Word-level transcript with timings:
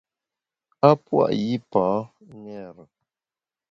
A 0.89 0.91
pua’ 1.03 1.25
yipa 1.41 1.83
ṅêre. 2.43 2.83